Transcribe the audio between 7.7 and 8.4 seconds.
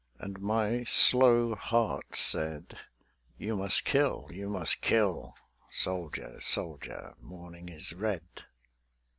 red."